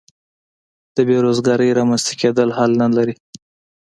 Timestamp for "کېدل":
2.21-2.49